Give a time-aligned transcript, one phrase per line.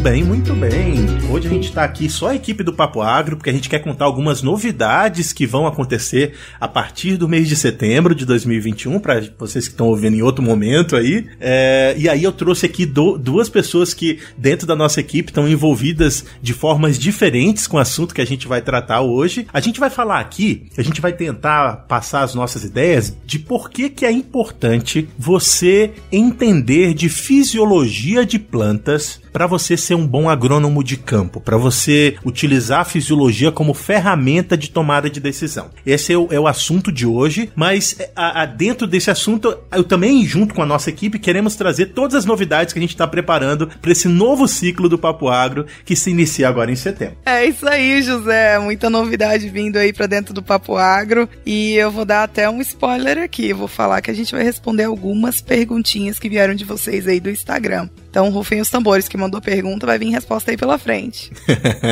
[0.00, 0.94] bem, muito bem.
[1.30, 3.80] Hoje a gente está aqui só a equipe do Papo Agro, porque a gente quer
[3.80, 9.22] contar algumas novidades que vão acontecer a partir do mês de setembro de 2021, para
[9.38, 11.26] vocês que estão ouvindo em outro momento aí.
[11.38, 15.46] É, e aí eu trouxe aqui do, duas pessoas que, dentro da nossa equipe, estão
[15.46, 19.46] envolvidas de formas diferentes com o assunto que a gente vai tratar hoje.
[19.52, 23.68] A gente vai falar aqui, a gente vai tentar passar as nossas ideias de por
[23.68, 30.28] que, que é importante você entender de fisiologia de plantas para você ser um bom
[30.28, 35.70] agrônomo de campo, para você utilizar a fisiologia como ferramenta de tomada de decisão.
[35.84, 39.56] Esse é o, é o assunto de hoje, mas é, a, a, dentro desse assunto,
[39.72, 42.94] eu também, junto com a nossa equipe, queremos trazer todas as novidades que a gente
[42.94, 47.16] está preparando para esse novo ciclo do Papo Agro que se inicia agora em setembro.
[47.24, 48.58] É isso aí, José.
[48.58, 51.28] Muita novidade vindo aí para dentro do Papo Agro.
[51.44, 53.52] E eu vou dar até um spoiler aqui.
[53.52, 57.30] Vou falar que a gente vai responder algumas perguntinhas que vieram de vocês aí do
[57.30, 57.88] Instagram.
[58.10, 61.30] Então, rufem os tambores que mandou pergunta, vai vir resposta aí pela frente.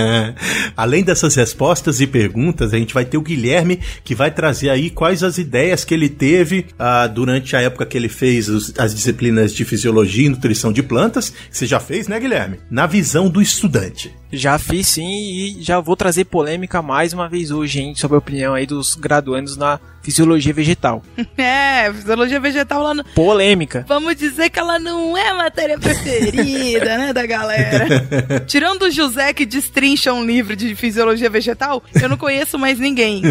[0.76, 4.90] Além dessas respostas e perguntas, a gente vai ter o Guilherme que vai trazer aí
[4.90, 8.92] quais as ideias que ele teve uh, durante a época que ele fez os, as
[8.92, 11.32] disciplinas de fisiologia e nutrição de plantas.
[11.50, 12.58] Você já fez, né, Guilherme?
[12.68, 14.12] Na visão do estudante.
[14.32, 18.18] Já fiz sim e já vou trazer polêmica mais uma vez hoje, hein, sobre a
[18.18, 21.02] opinião aí dos graduandos na fisiologia vegetal.
[21.36, 23.04] É, fisiologia vegetal lá no...
[23.04, 23.84] Polêmica.
[23.86, 27.86] Vamos dizer que ela não é a matéria preferida, né, da galera.
[28.46, 33.22] Tirando o José que destrincha um livro de fisiologia vegetal, eu não conheço mais ninguém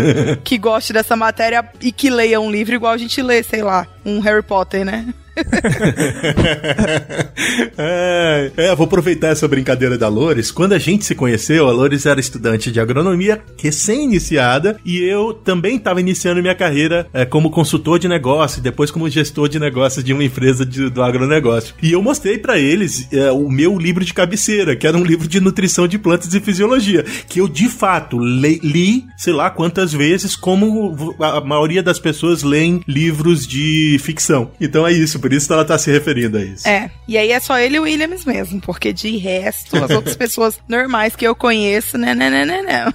[0.43, 3.85] que goste dessa matéria e que leia um livro igual a gente lê, sei lá,
[4.05, 5.13] um Harry Potter, né?
[7.77, 10.51] é, é, vou aproveitar essa brincadeira da Lores.
[10.51, 15.77] Quando a gente se conheceu, a Lores era estudante de agronomia, recém-iniciada, e eu também
[15.77, 20.13] estava iniciando minha carreira é, como consultor de negócio, depois como gestor de negócios de
[20.13, 21.75] uma empresa de, do agronegócio.
[21.81, 25.27] E eu mostrei para eles é, o meu livro de cabeceira, que era um livro
[25.27, 29.93] de nutrição de plantas e fisiologia, que eu de fato li, li sei lá quantas
[29.93, 34.51] vezes, como a maioria das pessoas leem livros de ficção.
[34.59, 36.65] Então é isso por isso ela tá se referindo a isso.
[36.65, 36.89] É.
[37.05, 40.57] E aí é só ele e o Williams mesmo, porque de resto, as outras pessoas
[40.69, 42.93] normais que eu conheço, né, né, né, né, não.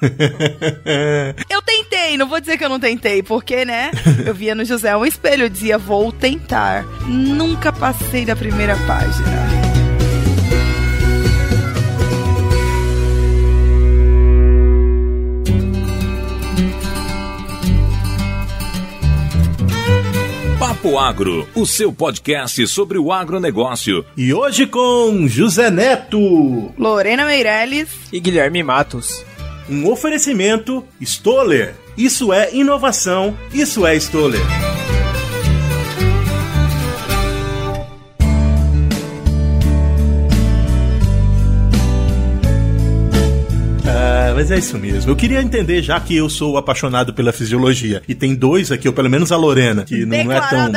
[1.50, 3.90] eu tentei, não vou dizer que eu não tentei, porque, né?
[4.24, 6.82] Eu via no José um espelho, eu dizia, vou tentar.
[7.06, 9.73] Nunca passei da primeira página.
[20.64, 24.02] Papo Agro, o seu podcast sobre o agronegócio.
[24.16, 29.22] E hoje com José Neto, Lorena Meirelles e Guilherme Matos.
[29.68, 31.74] Um oferecimento Stoller.
[31.98, 34.40] Isso é inovação, isso é Stoller.
[44.34, 45.10] Mas é isso mesmo.
[45.10, 48.94] Eu queria entender, já que eu sou apaixonado pela fisiologia, e tem dois aqui, ou
[48.94, 50.68] pelo menos a Lorena, que não é tão.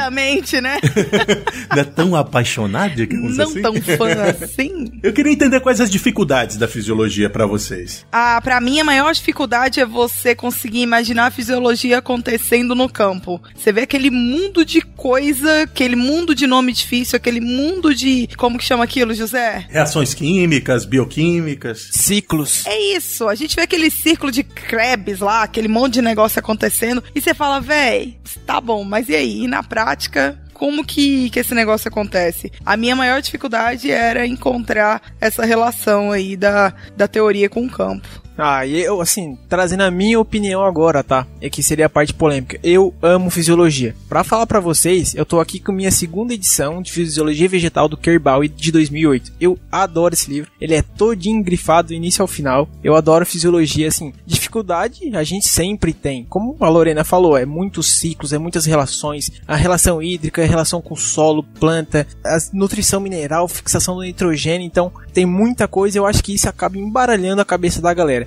[0.62, 0.80] né?
[1.72, 3.62] não é tão apaixonada, Não assim?
[3.62, 4.92] tão fã assim.
[5.04, 8.06] Eu queria entender quais as dificuldades da fisiologia para vocês.
[8.12, 13.42] Ah, para mim a maior dificuldade é você conseguir imaginar a fisiologia acontecendo no campo.
[13.56, 18.28] Você vê aquele mundo de coisa, aquele mundo de nome difícil, aquele mundo de.
[18.38, 19.66] Como que chama aquilo, José?
[19.70, 21.90] Reações químicas, bioquímicas.
[21.92, 22.66] Ciclos.
[22.66, 23.28] É isso.
[23.28, 27.34] A gente vê aquele círculo de Krebs lá, aquele monte de negócio acontecendo, e você
[27.34, 29.44] fala, véi, tá bom, mas e aí?
[29.44, 32.52] E na prática, como que, que esse negócio acontece.
[32.66, 38.27] A minha maior dificuldade era encontrar essa relação aí da, da teoria com o campo.
[38.38, 41.26] Ah, e eu, assim, trazendo a minha opinião agora, tá?
[41.42, 42.60] É que seria a parte polêmica.
[42.64, 43.96] Eu amo fisiologia.
[44.08, 47.98] Para falar para vocês, eu tô aqui com minha segunda edição de Fisiologia Vegetal do
[47.98, 49.34] Kerbal de 2008.
[49.42, 50.52] Eu adoro esse livro.
[50.62, 52.70] Ele é todinho grifado do início ao final.
[52.84, 54.14] Eu adoro fisiologia, assim.
[54.26, 56.26] Dificuldade a gente sempre tem.
[56.26, 59.32] Como a Lorena falou, é muitos ciclos, é muitas relações.
[59.48, 64.66] A relação hídrica, a relação com solo, planta, a nutrição mineral, fixação do nitrogênio.
[64.66, 65.98] Então, tem muita coisa.
[65.98, 68.27] Eu acho que isso acaba embaralhando a cabeça da galera.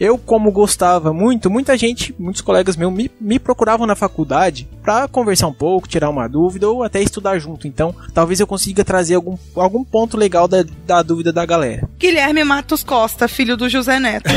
[0.00, 5.06] Eu, como gostava muito, muita gente, muitos colegas meus me, me procuravam na faculdade para
[5.06, 7.68] conversar um pouco, tirar uma dúvida ou até estudar junto.
[7.68, 11.86] Então, talvez eu consiga trazer algum, algum ponto legal da, da dúvida da galera.
[11.98, 14.30] Guilherme Matos Costa, filho do José Neto.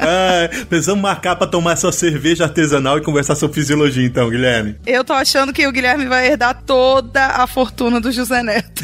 [0.00, 4.76] ah, precisamos marcar para tomar essa cerveja artesanal e conversar sobre fisiologia, então, Guilherme.
[4.86, 8.82] Eu tô achando que o Guilherme vai herdar toda a fortuna do José Neto.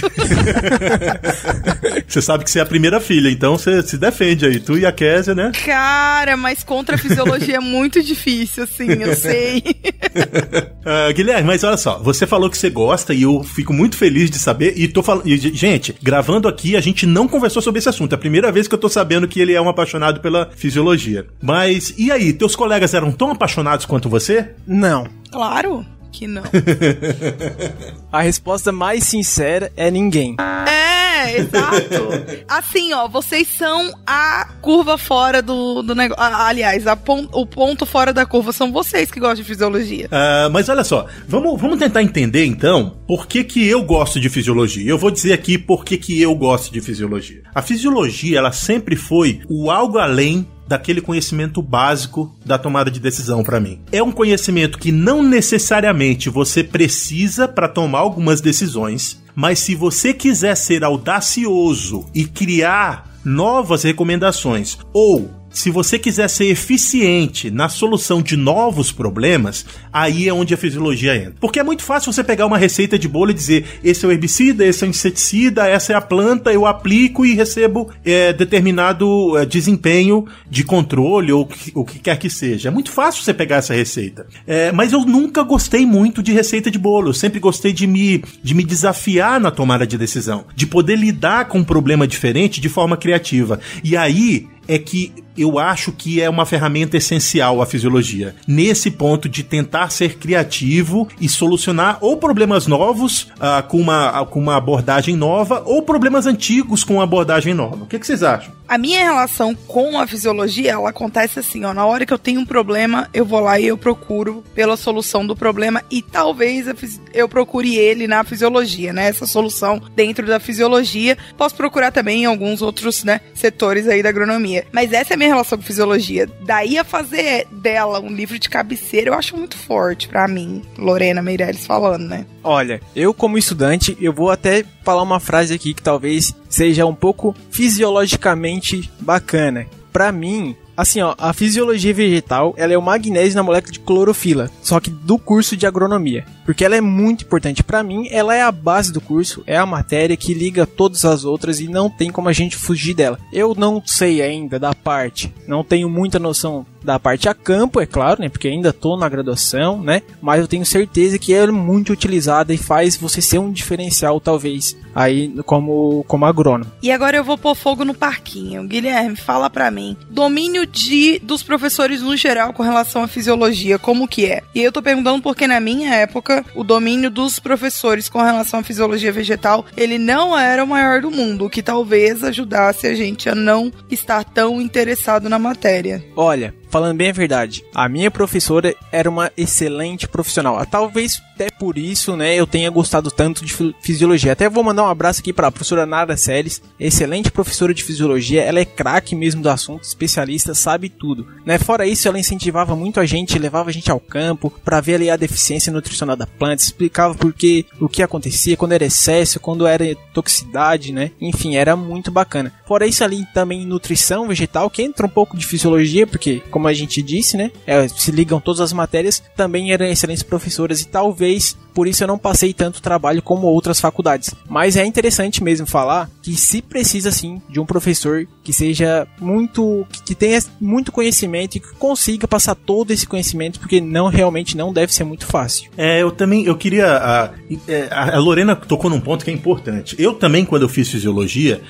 [2.07, 4.87] você sabe que você é a primeira filha, então você se defende aí, tu e
[4.87, 5.53] a Késia, né?
[5.65, 11.77] Cara, mas contra a fisiologia é muito difícil, assim, eu sei uh, Guilherme, mas olha
[11.77, 14.75] só, você falou que você gosta e eu fico muito feliz de saber.
[14.77, 15.27] E tô falando.
[15.27, 18.13] Gente, gravando aqui, a gente não conversou sobre esse assunto.
[18.13, 21.27] É a primeira vez que eu tô sabendo que ele é um apaixonado pela fisiologia.
[21.43, 24.51] Mas e aí, teus colegas eram tão apaixonados quanto você?
[24.67, 25.07] Não.
[25.31, 26.43] Claro que não.
[28.13, 30.37] a resposta mais sincera é ninguém.
[30.39, 32.09] É, exato.
[32.49, 36.23] Assim, ó, vocês são a curva fora do, do negócio.
[36.23, 40.07] Aliás, pon o ponto fora da curva são vocês que gostam de fisiologia.
[40.07, 44.29] Uh, mas olha só, vamos, vamos tentar entender então por que, que eu gosto de
[44.29, 44.89] fisiologia.
[44.89, 47.43] Eu vou dizer aqui por que, que eu gosto de fisiologia.
[47.55, 53.43] A fisiologia, ela sempre foi o algo além daquele conhecimento básico da tomada de decisão
[53.43, 53.81] para mim.
[53.91, 60.13] É um conhecimento que não necessariamente você precisa para tomar algumas decisões, mas se você
[60.13, 68.23] quiser ser audacioso e criar novas recomendações ou se você quiser ser eficiente na solução
[68.23, 71.35] de novos problemas, aí é onde a fisiologia entra.
[71.41, 74.13] Porque é muito fácil você pegar uma receita de bolo e dizer: esse é o
[74.13, 79.37] herbicida, esse é o inseticida, essa é a planta, eu aplico e recebo é, determinado
[79.37, 82.69] é, desempenho de controle ou o que quer que seja.
[82.69, 84.27] É muito fácil você pegar essa receita.
[84.47, 87.09] É, mas eu nunca gostei muito de receita de bolo.
[87.09, 91.49] Eu sempre gostei de me, de me desafiar na tomada de decisão, de poder lidar
[91.49, 93.59] com um problema diferente de forma criativa.
[93.83, 95.13] E aí é que
[95.43, 98.35] eu acho que é uma ferramenta essencial a fisiologia.
[98.47, 104.41] Nesse ponto de tentar ser criativo e solucionar ou problemas novos uh, com, uma, com
[104.41, 107.85] uma abordagem nova ou problemas antigos com uma abordagem nova.
[107.85, 108.59] O que, que vocês acham?
[108.69, 111.73] A minha relação com a fisiologia, ela acontece assim, ó.
[111.73, 115.27] Na hora que eu tenho um problema, eu vou lá e eu procuro pela solução
[115.27, 116.67] do problema e talvez
[117.15, 119.09] eu procure ele na fisiologia, né?
[119.09, 121.17] Essa solução dentro da fisiologia.
[121.39, 124.67] Posso procurar também em alguns outros, né, setores aí da agronomia.
[124.71, 126.29] Mas essa é a minha relação com fisiologia.
[126.41, 130.63] Daí a fazer dela um livro de cabeceira, eu acho muito forte para mim.
[130.77, 132.27] Lorena Meirelles falando, né?
[132.43, 136.95] Olha, eu como estudante, eu vou até falar uma frase aqui que talvez seja um
[136.95, 139.67] pouco fisiologicamente bacana.
[139.93, 144.49] Para mim, Assim, ó, a fisiologia vegetal, ela é o magnésio na molécula de clorofila,
[144.63, 148.43] só que do curso de agronomia, porque ela é muito importante para mim, ela é
[148.43, 152.13] a base do curso, é a matéria que liga todas as outras e não tem
[152.13, 153.19] como a gente fugir dela.
[153.33, 157.87] Eu não sei ainda da parte, não tenho muita noção da parte a campo, é
[157.87, 158.29] claro, né?
[158.29, 160.03] Porque ainda tô na graduação, né?
[160.21, 164.77] Mas eu tenho certeza que é muito utilizada e faz você ser um diferencial, talvez,
[164.95, 166.71] aí como, como agrônomo.
[166.83, 168.67] E agora eu vou pôr fogo no parquinho.
[168.67, 169.97] Guilherme, fala para mim.
[170.11, 174.43] Domínio de dos professores no geral com relação à fisiologia, como que é?
[174.55, 178.63] E eu tô perguntando porque na minha época, o domínio dos professores com relação à
[178.63, 183.29] fisiologia vegetal, ele não era o maior do mundo, o que talvez ajudasse a gente
[183.29, 186.05] a não estar tão interessado na matéria.
[186.17, 190.65] Olha, falando bem a verdade, a minha professora era uma excelente profissional.
[190.67, 194.33] Talvez até por isso, né, eu tenha gostado tanto de fisiologia.
[194.33, 198.43] Até vou mandar um abraço aqui para a professora Nara Seles, excelente professora de fisiologia.
[198.43, 201.29] Ela é craque mesmo do assunto, especialista, sabe tudo.
[201.47, 201.57] Né?
[201.57, 205.09] Fora isso, ela incentivava muito a gente, levava a gente ao campo para ver ali
[205.09, 209.65] a deficiência nutricional da planta, explicava por que o que acontecia, quando era excesso, quando
[209.65, 211.13] era toxicidade, né?
[211.21, 212.53] Enfim, era muito bacana.
[212.67, 216.73] Fora isso ali também nutrição vegetal, que entra um pouco de fisiologia, porque como a
[216.73, 217.53] gente disse, né?
[217.65, 222.03] É, se ligam todas as matérias, também eram excelentes professoras e talvez vez por isso
[222.03, 224.35] eu não passei tanto trabalho como outras faculdades.
[224.51, 229.87] Mas é interessante mesmo falar que se precisa sim de um professor que seja muito
[230.05, 234.73] que tenha muito conhecimento e que consiga passar todo esse conhecimento, porque não realmente não
[234.73, 235.71] deve ser muito fácil.
[235.77, 239.95] É, eu também eu queria a, a Lorena tocou num ponto que é importante.
[240.01, 241.61] Eu também quando eu fiz fisiologia,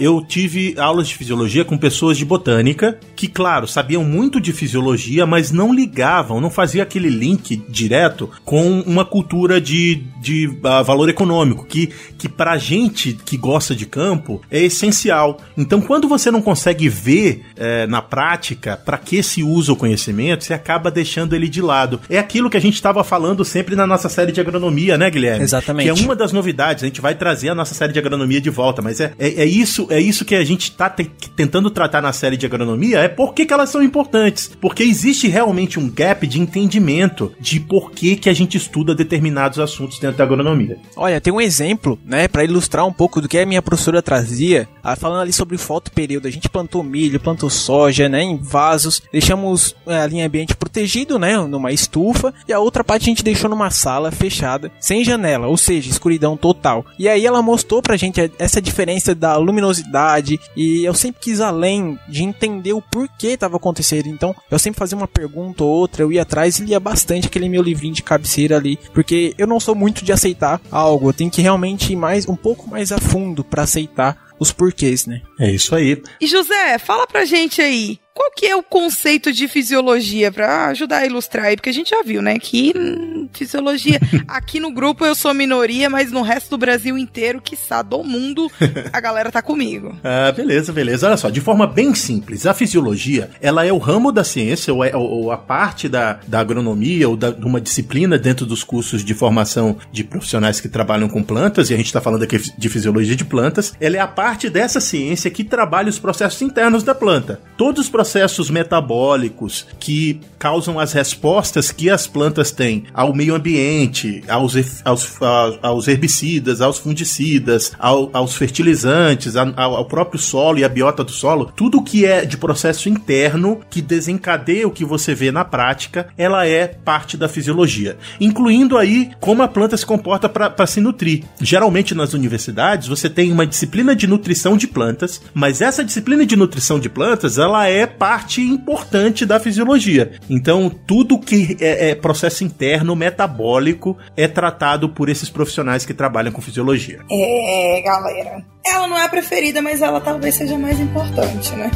[0.00, 5.24] eu tive aulas de fisiologia com pessoas de botânica que, claro, sabiam muito de fisiologia,
[5.24, 11.08] mas não ligavam, não fazia aquele link direto com uma cultura de, de uh, valor
[11.08, 15.38] econômico, que, que pra gente que gosta de campo é essencial.
[15.56, 20.44] Então, quando você não consegue ver é, na prática para que se usa o conhecimento,
[20.44, 22.00] você acaba deixando ele de lado.
[22.08, 25.42] É aquilo que a gente estava falando sempre na nossa série de agronomia, né, Guilherme?
[25.42, 25.92] Exatamente.
[25.92, 26.82] Que é uma das novidades.
[26.82, 29.44] A gente vai trazer a nossa série de agronomia de volta, mas é, é, é
[29.44, 31.04] isso é isso que a gente está te,
[31.36, 33.00] tentando tratar na série de agronomia.
[33.00, 34.50] É por que, que elas são importantes.
[34.60, 38.94] Porque existe realmente um gap de entendimento de por que, que a gente estuda
[39.42, 40.78] determinados assuntos dentro da agronomia.
[40.96, 44.68] Olha, tem um exemplo, né, para ilustrar um pouco do que a minha professora trazia,
[44.98, 46.28] falando ali sobre fotoperíodo.
[46.28, 51.18] A gente plantou milho, plantou soja, né, em vasos, deixamos é, ali em ambiente protegido,
[51.18, 55.46] né, numa estufa, e a outra parte a gente deixou numa sala fechada, sem janela,
[55.46, 56.84] ou seja, escuridão total.
[56.98, 61.98] E aí ela mostrou pra gente essa diferença da luminosidade, e eu sempre quis além
[62.08, 64.06] de entender o porquê estava acontecendo.
[64.06, 67.48] Então, eu sempre fazia uma pergunta ou outra, eu ia atrás e lia bastante aquele
[67.48, 71.30] meu livrinho de cabeceira ali, porque eu não sou muito de aceitar algo, eu tenho
[71.30, 75.22] que realmente ir mais um pouco mais a fundo para aceitar os porquês, né?
[75.38, 76.02] É isso aí.
[76.20, 80.98] E José, fala pra gente aí, qual que é o conceito de fisiologia para ajudar
[80.98, 81.56] a ilustrar aí?
[81.56, 85.88] Porque a gente já viu, né, que hum, fisiologia aqui no grupo eu sou minoria,
[85.88, 87.56] mas no resto do Brasil inteiro, que
[87.88, 88.50] do mundo,
[88.92, 89.96] a galera tá comigo.
[90.04, 91.06] Ah, beleza, beleza.
[91.06, 94.84] Olha só, de forma bem simples, a fisiologia, ela é o ramo da ciência ou,
[94.84, 99.04] é, ou a parte da, da agronomia ou da, de uma disciplina dentro dos cursos
[99.04, 102.68] de formação de profissionais que trabalham com plantas, e a gente está falando aqui de
[102.68, 106.94] fisiologia de plantas, ela é a parte dessa ciência que trabalha os processos internos da
[106.94, 107.40] planta.
[107.56, 114.24] Todos os processos metabólicos que causam as respostas que as plantas têm ao meio ambiente,
[114.28, 115.16] aos, aos,
[115.62, 121.12] aos herbicidas, aos fungicidas, ao, aos fertilizantes, ao, ao, próprio solo e a biota do
[121.12, 126.08] solo, tudo que é de processo interno que desencadeia o que você vê na prática,
[126.18, 131.22] ela é parte da fisiologia, incluindo aí como a planta se comporta para se nutrir.
[131.40, 136.34] Geralmente nas universidades você tem uma disciplina de nutrição de plantas, mas essa disciplina de
[136.34, 140.12] nutrição de plantas ela é parte importante da fisiologia.
[140.28, 146.32] Então, tudo que é, é, processo interno metabólico é tratado por esses profissionais que trabalham
[146.32, 147.00] com fisiologia.
[147.10, 148.44] É, galera.
[148.64, 151.70] Ela não é a preferida, mas ela talvez seja mais importante, né?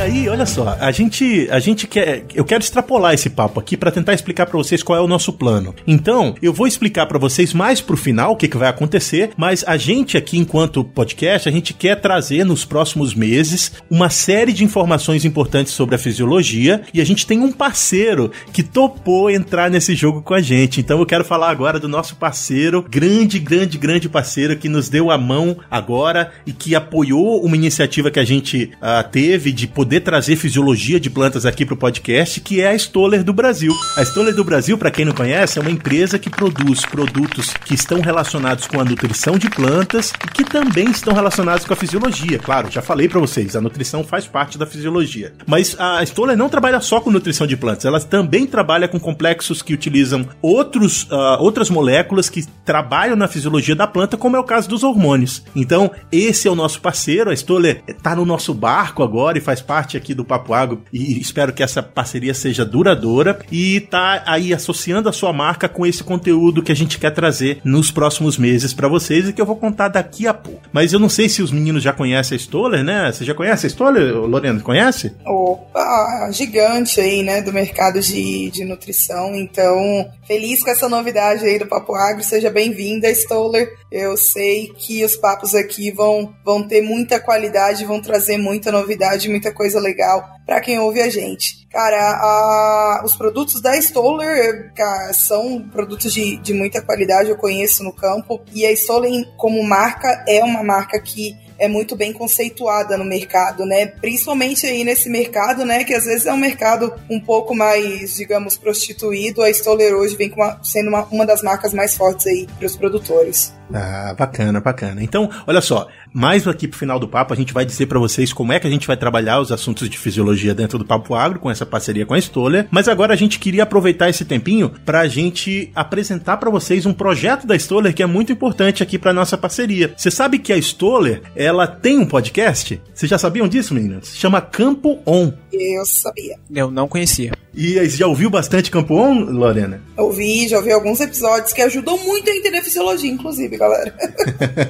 [0.07, 3.91] aí, olha só, a gente, a gente quer, eu quero extrapolar esse papo aqui para
[3.91, 5.75] tentar explicar para vocês qual é o nosso plano.
[5.85, 9.63] Então, eu vou explicar para vocês mais pro final o que, que vai acontecer, mas
[9.67, 14.63] a gente aqui, enquanto podcast, a gente quer trazer nos próximos meses uma série de
[14.63, 19.93] informações importantes sobre a fisiologia e a gente tem um parceiro que topou entrar nesse
[19.93, 20.79] jogo com a gente.
[20.79, 25.11] Então, eu quero falar agora do nosso parceiro, grande, grande, grande parceiro que nos deu
[25.11, 29.96] a mão agora e que apoiou uma iniciativa que a gente uh, teve de poder
[29.99, 33.73] trazer fisiologia de plantas aqui pro podcast, que é a Stoller do Brasil.
[33.95, 37.73] A Stoller do Brasil, para quem não conhece, é uma empresa que produz produtos que
[37.73, 42.39] estão relacionados com a nutrição de plantas e que também estão relacionados com a fisiologia.
[42.39, 45.33] Claro, já falei para vocês, a nutrição faz parte da fisiologia.
[45.45, 49.61] Mas a Stoller não trabalha só com nutrição de plantas, ela também trabalha com complexos
[49.61, 54.43] que utilizam outros, uh, outras moléculas que trabalham na fisiologia da planta, como é o
[54.43, 55.43] caso dos hormônios.
[55.55, 59.61] Então, esse é o nosso parceiro, a Stoller está no nosso barco agora e faz
[59.61, 64.21] parte parte aqui do Papo Agro e espero que essa parceria seja duradoura e tá
[64.25, 68.37] aí associando a sua marca com esse conteúdo que a gente quer trazer nos próximos
[68.37, 70.67] meses para vocês e que eu vou contar daqui a pouco.
[70.73, 73.11] Mas eu não sei se os meninos já conhecem a Stoller, né?
[73.11, 74.59] Você já conhece a Stoller, Lorena?
[74.59, 75.13] Conhece?
[75.25, 79.35] Opa, gigante aí, né, do mercado de, de nutrição.
[79.35, 82.23] Então, feliz com essa novidade aí do Papo Agro.
[82.23, 83.69] Seja bem-vinda, Stoller.
[83.89, 89.29] Eu sei que os papos aqui vão, vão ter muita qualidade, vão trazer muita novidade,
[89.29, 91.67] muita coisa legal para quem ouve a gente.
[91.69, 97.83] Cara, a, os produtos da Stoller cara, são produtos de, de muita qualidade, eu conheço
[97.83, 98.41] no campo.
[98.53, 103.65] E a Stoller, como marca, é uma marca que é muito bem conceituada no mercado,
[103.65, 103.87] né?
[103.87, 105.83] Principalmente aí nesse mercado, né?
[105.83, 109.41] Que às vezes é um mercado um pouco mais, digamos, prostituído.
[109.41, 112.75] A Stoller hoje vem uma, sendo uma, uma das marcas mais fortes aí para os
[112.75, 113.53] produtores.
[113.73, 115.03] Ah, bacana, bacana.
[115.03, 118.31] Então, olha só, mais aqui pro final do papo a gente vai dizer para vocês
[118.31, 121.39] como é que a gente vai trabalhar os assuntos de fisiologia dentro do Papo Agro
[121.39, 125.01] com essa parceria com a Stoller, mas agora a gente queria aproveitar esse tempinho para
[125.01, 129.13] a gente apresentar para vocês um projeto da Stoller que é muito importante aqui para
[129.13, 129.93] nossa parceria.
[129.97, 132.81] Você sabe que a Stoller, ela tem um podcast?
[132.93, 134.07] Vocês já sabiam disso, meninas?
[134.09, 135.31] Se chama Campo On.
[135.51, 136.37] Eu sabia.
[136.53, 137.31] Eu não conhecia.
[137.53, 139.81] E aí, já ouviu bastante Campo On, Lorena?
[139.97, 143.93] Ouvi, já ouvi alguns episódios que ajudam muito a entender a fisiologia, inclusive, galera.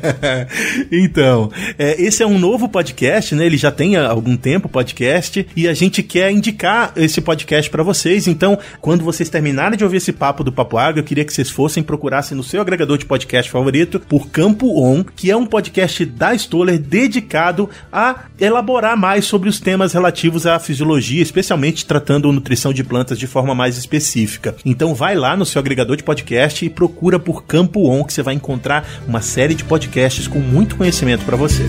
[0.92, 3.46] então, é, esse é um novo podcast, né?
[3.46, 7.84] Ele já tem há algum tempo podcast e a gente quer indicar esse podcast para
[7.84, 8.28] vocês.
[8.28, 11.50] Então, quando vocês terminarem de ouvir esse papo do Papo Água, eu queria que vocês
[11.50, 16.06] fossem procurassem no seu agregador de podcast favorito por Campo On, que é um podcast
[16.06, 22.74] da Stoller dedicado a elaborar mais sobre os temas relativos à fisiologia, especialmente tratando nutrição
[22.74, 24.56] de plantas de forma mais específica.
[24.66, 28.22] Então vai lá no seu agregador de podcast e procura por Campo On que você
[28.22, 28.77] vai encontrar
[29.08, 31.66] uma série de podcasts com muito conhecimento para você.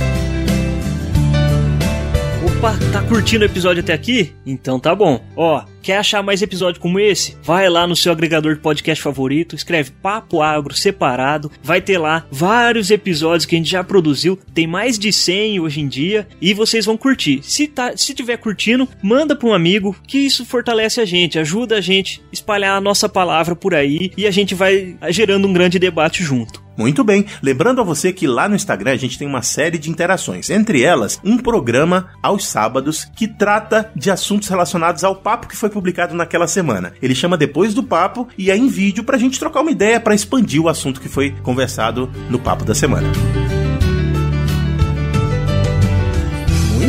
[2.44, 4.34] Opa, tá curtindo o episódio até aqui?
[4.44, 5.24] Então tá bom.
[5.36, 7.34] Ó, Quer achar mais episódio como esse?
[7.42, 12.26] Vai lá no seu agregador de podcast favorito, escreve Papo Agro separado, vai ter lá
[12.30, 16.52] vários episódios que a gente já produziu, tem mais de 100 hoje em dia e
[16.52, 17.40] vocês vão curtir.
[17.42, 21.78] Se tá, se tiver curtindo, manda para um amigo, que isso fortalece a gente, ajuda
[21.78, 25.52] a gente a espalhar a nossa palavra por aí e a gente vai gerando um
[25.54, 26.68] grande debate junto.
[26.78, 27.26] Muito bem.
[27.42, 30.48] Lembrando a você que lá no Instagram a gente tem uma série de interações.
[30.48, 35.70] Entre elas, um programa aos sábados que trata de assuntos relacionados ao papo que foi
[35.78, 36.92] publicado naquela semana.
[37.00, 40.14] Ele chama Depois do Papo e é em vídeo pra gente trocar uma ideia para
[40.14, 43.08] expandir o assunto que foi conversado no papo da semana.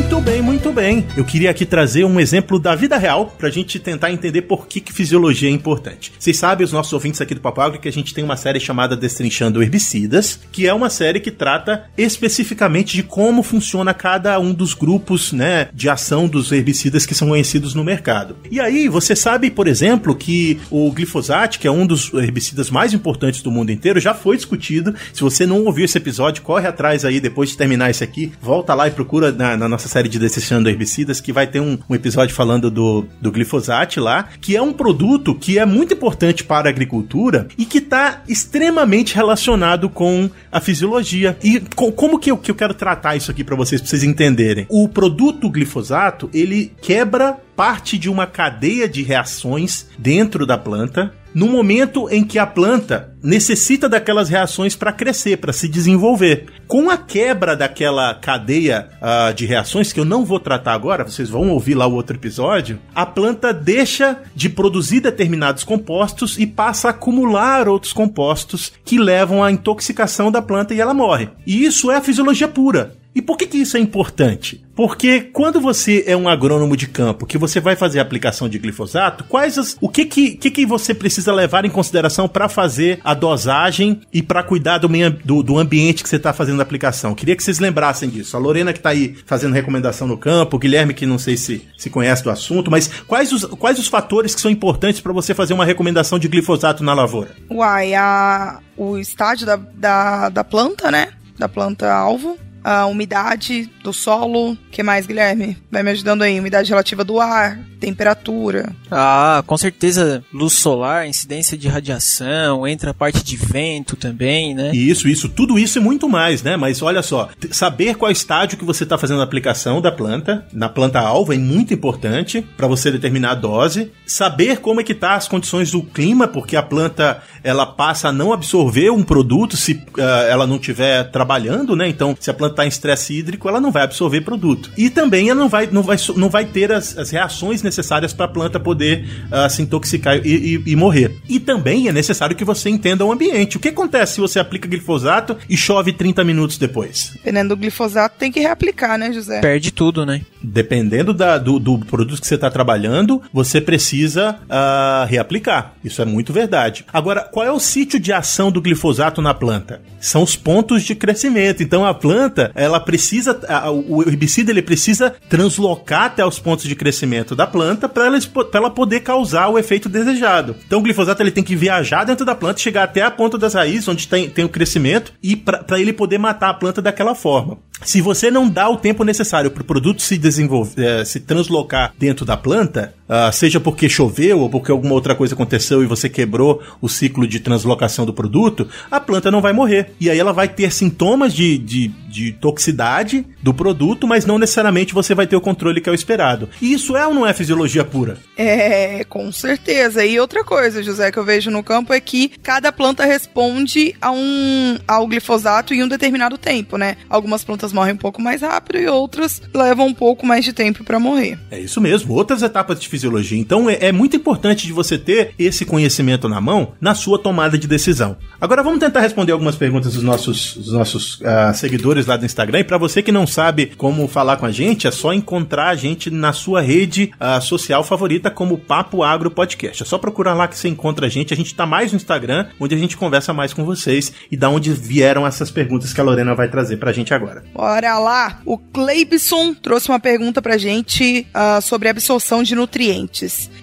[0.10, 1.06] Muito bem, muito bem.
[1.16, 4.82] Eu queria aqui trazer um exemplo da vida real pra gente tentar entender por que,
[4.82, 6.12] que fisiologia é importante.
[6.18, 8.98] Vocês sabem, os nossos ouvintes aqui do Papo que a gente tem uma série chamada
[8.98, 14.74] Destrinchando Herbicidas, que é uma série que trata especificamente de como funciona cada um dos
[14.74, 18.36] grupos, né, de ação dos herbicidas que são conhecidos no mercado.
[18.50, 22.96] E aí, você sabe, por exemplo, que o glifosato, que é um dos herbicidas mais
[22.96, 24.96] importantes do mundo inteiro, já foi discutido.
[25.14, 28.74] Se você não ouviu esse episódio, corre atrás aí depois de terminar esse aqui, volta
[28.74, 31.96] lá e procura na, na nossa série de Desinfetando Herbicidas, que vai ter um, um,
[31.96, 36.70] episódio falando do, do glifosato lá, que é um produto que é muito importante para
[36.70, 41.38] a agricultura e que está extremamente relacionado com a fisiologia.
[41.44, 44.04] E com, como que eu, que eu quero tratar isso aqui para vocês, para vocês
[44.04, 44.66] entenderem?
[44.70, 51.48] O produto glifosato, ele quebra parte de uma cadeia de reações dentro da planta no
[51.48, 56.46] momento em que a planta necessita daquelas reações para crescer, para se desenvolver.
[56.68, 61.30] Com a quebra daquela cadeia uh, de reações, que eu não vou tratar agora, vocês
[61.30, 66.88] vão ouvir lá o outro episódio, a planta deixa de produzir determinados compostos e passa
[66.88, 71.30] a acumular outros compostos que levam à intoxicação da planta e ela morre.
[71.46, 72.99] E isso é a fisiologia pura.
[73.14, 74.64] E por que, que isso é importante?
[74.76, 78.58] Porque quando você é um agrônomo de campo, que você vai fazer a aplicação de
[78.58, 83.00] glifosato, quais as, o que que, que que você precisa levar em consideração para fazer
[83.04, 86.64] a dosagem e para cuidar do, meio, do, do, ambiente que você está fazendo a
[86.64, 87.16] aplicação?
[87.16, 88.38] Queria que vocês lembrassem disso.
[88.38, 91.68] A Lorena que está aí fazendo recomendação no campo, o Guilherme que não sei se
[91.78, 95.34] se conhece do assunto, mas quais os, quais os fatores que são importantes para você
[95.34, 97.32] fazer uma recomendação de glifosato na lavoura?
[97.50, 101.10] Uai, a, o estágio da, da, da planta, né?
[101.38, 104.58] Da planta alvo a umidade do solo.
[104.72, 105.58] que mais, Guilherme?
[105.72, 106.40] Vai me ajudando aí.
[106.40, 108.76] Umidade relativa do ar, temperatura.
[108.92, 114.72] Ah, com certeza luz solar, incidência de radiação, entra a parte de vento também, né?
[114.74, 116.58] Isso, isso, tudo isso e muito mais, né?
[116.58, 120.70] Mas olha só, saber qual estágio que você está fazendo a aplicação da planta, na
[120.70, 123.92] planta alvo é muito importante para você determinar a dose.
[124.06, 128.12] Saber como é que tá as condições do clima, porque a planta ela passa a
[128.12, 131.88] não absorver um produto se uh, ela não estiver trabalhando, né?
[131.88, 134.72] Então, se a planta está em estresse hídrico, ela não vai absorver produto.
[134.78, 138.26] E também ela não vai, não vai, não vai ter as, as reações necessárias para
[138.26, 141.16] a planta poder uh, se intoxicar e, e, e, morrer.
[141.28, 143.58] E também é necessário que você entenda o ambiente.
[143.58, 147.12] O que acontece se você aplica glifosato e chove 30 minutos depois?
[147.14, 149.42] Dependendo do glifosato, tem que reaplicar, né, José?
[149.42, 150.22] Perde tudo, né?
[150.42, 155.74] Dependendo da, do, do produto que você está trabalhando, você precisa uh, reaplicar.
[155.84, 156.86] Isso é muito verdade.
[156.92, 159.82] Agora, qual é o sítio de ação do glifosato na planta?
[160.00, 161.62] São os pontos de crescimento.
[161.62, 166.76] Então a planta, ela precisa, a, o herbicida ele precisa translocar até os pontos de
[166.76, 168.18] crescimento da planta para ela,
[168.54, 170.56] ela poder causar o efeito desejado.
[170.66, 173.54] Então o glifosato ele tem que viajar dentro da planta, chegar até a ponta das
[173.54, 177.58] raízes, onde tem, tem o crescimento, e para ele poder matar a planta daquela forma.
[177.84, 181.94] Se você não dá o tempo necessário para o produto se desenvolver, eh, se translocar
[181.98, 186.08] dentro da planta, uh, seja porque choveu ou porque alguma outra coisa aconteceu e você
[186.08, 189.92] quebrou o ciclo de translocação do produto, a planta não vai morrer.
[190.00, 194.94] E aí ela vai ter sintomas de, de, de toxicidade do produto, mas não necessariamente
[194.94, 196.50] você vai ter o controle que é o esperado.
[196.62, 198.18] E isso é ou não é fisiologia pura?
[198.38, 200.06] É, com certeza.
[200.06, 204.12] E outra coisa, José, que eu vejo no campo é que cada planta responde a
[204.12, 206.98] um, ao glifosato em um determinado tempo, né?
[207.10, 210.84] Algumas plantas morrem um pouco mais rápido e outras levam um pouco mais de tempo
[210.84, 211.40] para morrer.
[211.50, 213.40] É isso mesmo, outras etapas de fisiologia.
[213.40, 217.58] Então é, é, muito importante de você ter esse conhecimento na mão na sua tomada
[217.58, 218.18] de decisão.
[218.40, 222.60] Agora vamos tentar responder algumas perguntas dos nossos, dos nossos uh, seguidores lá do Instagram.
[222.60, 225.76] E para você que não sabe como falar com a gente, é só encontrar a
[225.76, 229.84] gente na sua rede uh, social favorita como Papo Agro Podcast.
[229.84, 231.34] É só procurar lá que você encontra a gente.
[231.34, 234.50] A gente tá mais no Instagram, onde a gente conversa mais com vocês e da
[234.50, 237.44] onde vieram essas perguntas que a Lorena vai trazer pra gente agora.
[237.54, 238.42] Bora lá!
[238.46, 242.89] O Cleibson trouxe uma pergunta pra gente uh, sobre absorção de nutrientes.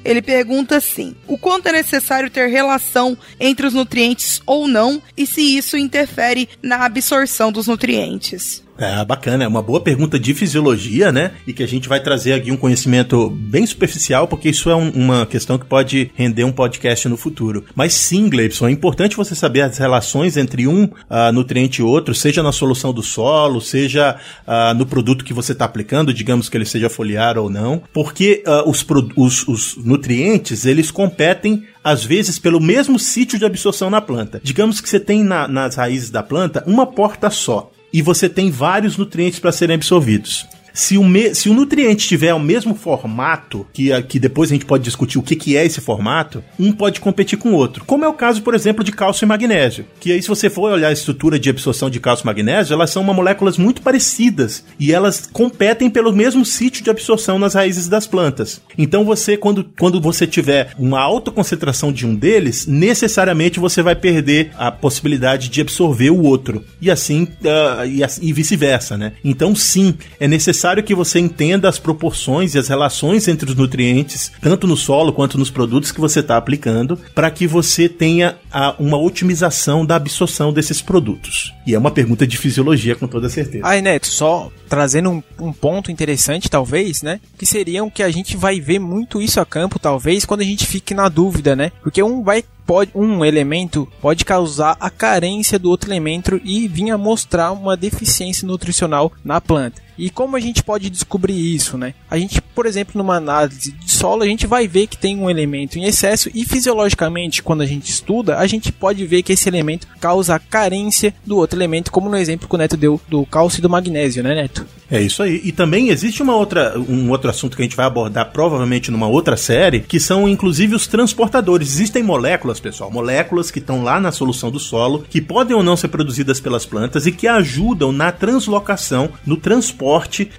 [0.04, 5.26] Ele pergunta assim: o quanto é necessário ter relação entre os nutrientes ou não, e
[5.26, 8.65] se isso interfere na absorção dos nutrientes?
[8.78, 11.32] É, bacana, é uma boa pergunta de fisiologia, né?
[11.46, 14.90] E que a gente vai trazer aqui um conhecimento bem superficial, porque isso é um,
[14.90, 17.64] uma questão que pode render um podcast no futuro.
[17.74, 22.14] Mas sim, Gleibson, é importante você saber as relações entre um uh, nutriente e outro,
[22.14, 26.56] seja na solução do solo, seja uh, no produto que você está aplicando, digamos que
[26.56, 28.84] ele seja foliar ou não, porque uh, os,
[29.16, 34.40] os, os nutrientes, eles competem às vezes pelo mesmo sítio de absorção na planta.
[34.42, 38.50] Digamos que você tem na, nas raízes da planta uma porta só e você tem
[38.50, 40.46] vários nutrientes para serem absorvidos.
[40.76, 44.66] Se o, me, se o nutriente tiver o mesmo formato, que, que depois a gente
[44.66, 47.82] pode discutir o que, que é esse formato, um pode competir com o outro.
[47.86, 49.86] Como é o caso, por exemplo, de cálcio e magnésio.
[49.98, 52.90] Que aí, se você for olhar a estrutura de absorção de cálcio e magnésio, elas
[52.90, 54.66] são uma moléculas muito parecidas.
[54.78, 58.60] E elas competem pelo mesmo sítio de absorção nas raízes das plantas.
[58.76, 63.96] Então você, quando, quando você tiver uma alta concentração de um deles, necessariamente você vai
[63.96, 66.62] perder a possibilidade de absorver o outro.
[66.82, 69.14] E assim, uh, e, e vice-versa, né?
[69.24, 73.56] Então, sim, é necessário necessário que você entenda as proporções e as relações entre os
[73.56, 78.36] nutrientes, tanto no solo quanto nos produtos que você está aplicando, para que você tenha
[78.50, 81.52] a, uma otimização da absorção desses produtos.
[81.66, 83.66] E é uma pergunta de fisiologia, com toda certeza.
[83.66, 87.20] Aí, Neto, só trazendo um, um ponto interessante, talvez, né?
[87.38, 90.66] Que seriam que a gente vai ver muito isso a campo, talvez, quando a gente
[90.66, 91.70] fique na dúvida, né?
[91.82, 96.90] Porque um vai pode, um elemento pode causar a carência do outro elemento e vir
[96.90, 99.85] a mostrar uma deficiência nutricional na planta.
[99.98, 101.94] E como a gente pode descobrir isso, né?
[102.10, 105.30] A gente, por exemplo, numa análise de solo, a gente vai ver que tem um
[105.30, 109.48] elemento em excesso e fisiologicamente, quando a gente estuda, a gente pode ver que esse
[109.48, 113.58] elemento causa carência do outro elemento, como no exemplo que o Neto deu do cálcio
[113.58, 114.66] e do magnésio, né, Neto?
[114.90, 115.40] É isso aí.
[115.42, 119.08] E também existe uma outra, um outro assunto que a gente vai abordar provavelmente numa
[119.08, 121.68] outra série, que são inclusive os transportadores.
[121.68, 125.76] Existem moléculas, pessoal, moléculas que estão lá na solução do solo, que podem ou não
[125.76, 129.85] ser produzidas pelas plantas e que ajudam na translocação, no transporte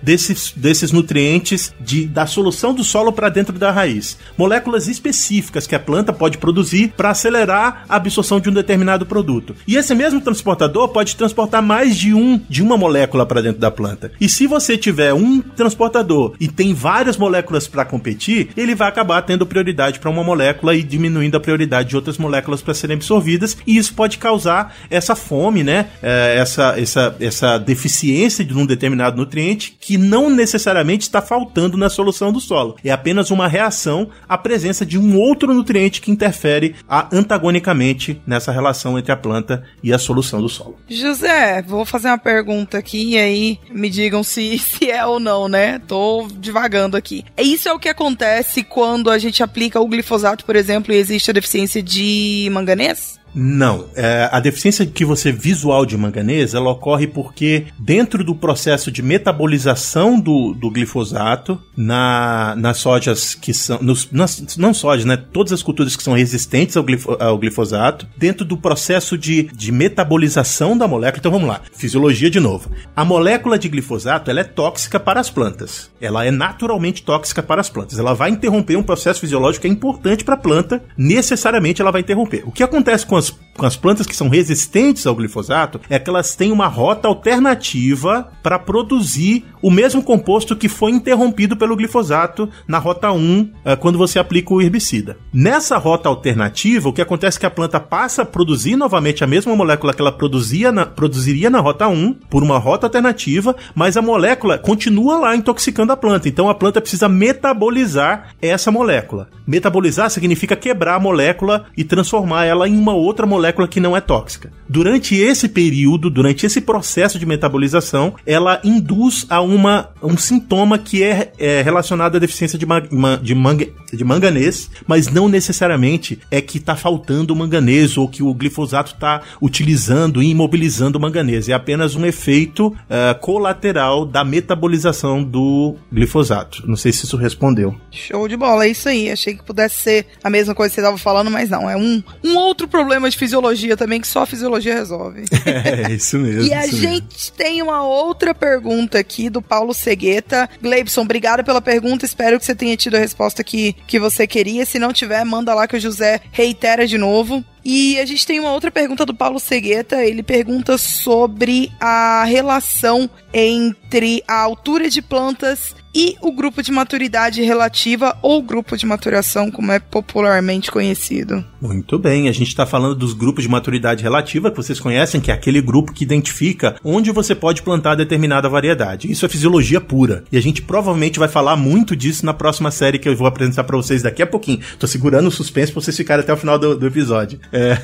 [0.02, 4.18] desses, desses nutrientes de, da solução do solo para dentro da raiz.
[4.38, 9.56] Moléculas específicas que a planta pode produzir para acelerar a absorção de um determinado produto.
[9.68, 13.72] E esse mesmo transportador pode transportar mais de um de uma molécula para dentro da
[13.72, 14.12] planta.
[14.20, 19.22] E se você tiver um transportador e tem várias moléculas para competir, ele vai acabar
[19.22, 23.58] tendo prioridade para uma molécula e diminuindo a prioridade de outras moléculas para serem absorvidas,
[23.66, 25.88] e isso pode causar essa fome, né?
[26.02, 29.37] É, essa, essa, essa deficiência de um determinado nutriente
[29.80, 32.76] que não necessariamente está faltando na solução do solo.
[32.84, 36.76] É apenas uma reação à presença de um outro nutriente que interfere
[37.12, 40.78] antagonicamente nessa relação entre a planta e a solução do solo.
[40.90, 45.48] José, vou fazer uma pergunta aqui e aí me digam se, se é ou não,
[45.48, 45.80] né?
[45.88, 47.24] Tô divagando aqui.
[47.38, 51.30] Isso é o que acontece quando a gente aplica o glifosato, por exemplo, e existe
[51.30, 53.17] a deficiência de manganês?
[53.34, 53.86] Não.
[53.96, 59.02] É, a deficiência que você visual de manganês ela ocorre porque dentro do processo de
[59.02, 63.80] metabolização do, do glifosato na, nas sojas que são.
[63.82, 65.18] Nos, nas, não sojas, né?
[65.18, 69.72] Todas as culturas que são resistentes ao, glifo, ao glifosato, dentro do processo de, de
[69.72, 71.20] metabolização da molécula.
[71.20, 71.62] Então vamos lá.
[71.74, 72.72] Fisiologia de novo.
[72.96, 75.92] A molécula de glifosato ela é tóxica para as plantas.
[76.02, 78.00] Ela é naturalmente tóxica para as plantas.
[78.00, 80.84] Ela vai interromper um processo fisiológico que é importante para a planta.
[80.98, 82.44] Necessariamente ela vai interromper.
[82.46, 86.10] O que acontece com as com as plantas que são resistentes ao glifosato é que
[86.10, 92.48] elas têm uma rota alternativa para produzir o mesmo composto que foi interrompido pelo glifosato
[92.68, 95.18] na rota 1 eh, quando você aplica o herbicida.
[95.34, 99.28] Nessa rota alternativa, o que acontece é que a planta passa a produzir novamente a
[99.28, 103.98] mesma molécula que ela produzia na, produziria na rota 1 por uma rota alternativa, mas
[103.98, 106.30] a molécula continua lá intoxicando a planta.
[106.30, 109.30] Então a planta precisa metabolizar essa molécula.
[109.48, 114.02] Metabolizar significa quebrar a molécula e transformar ela em uma outra molécula que não é
[114.02, 114.52] tóxica.
[114.68, 121.04] Durante esse período, durante esse processo de metabolização, ela induz a uma, um sintoma que
[121.04, 126.42] é, é relacionado à deficiência de, ma, de, manga, de manganês, mas não necessariamente é
[126.42, 131.48] que está faltando manganês ou que o glifosato está utilizando e imobilizando o manganês.
[131.48, 136.64] É apenas um efeito uh, colateral da metabolização do glifosato.
[136.68, 137.76] Não sei se isso respondeu.
[137.92, 139.12] Show de bola, é isso aí.
[139.12, 141.70] Achei que pudesse ser a mesma coisa que você estava falando, mas não.
[141.70, 145.26] É um, um outro problema de fisiologia também que só a fisiologia resolve.
[145.48, 146.44] É, isso mesmo.
[146.44, 146.78] e a mesmo.
[146.78, 150.48] gente tem uma outra pergunta aqui do Paulo Segueta.
[150.62, 152.06] Gleibson, obrigada pela pergunta.
[152.06, 154.66] Espero que você tenha tido a resposta que, que você queria.
[154.66, 157.44] Se não tiver, manda lá que o José reitera de novo.
[157.64, 160.04] E a gente tem uma outra pergunta do Paulo Segueta.
[160.04, 167.42] Ele pergunta sobre a relação entre a altura de plantas e o grupo de maturidade
[167.42, 171.44] relativa ou grupo de maturação, como é popularmente conhecido.
[171.60, 175.32] Muito bem, a gente está falando dos grupos de maturidade relativa que vocês conhecem, que
[175.32, 179.12] é aquele grupo que identifica onde você pode plantar determinada variedade.
[179.12, 180.24] Isso é fisiologia pura.
[180.32, 183.64] E a gente provavelmente vai falar muito disso na próxima série que eu vou apresentar
[183.64, 184.60] para vocês daqui a pouquinho.
[184.78, 187.40] Tô segurando o suspense para vocês ficarem até o final do, do episódio.
[187.52, 187.76] É,